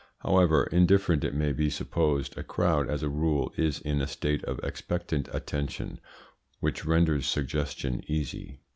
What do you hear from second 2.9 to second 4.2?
a rule, is in a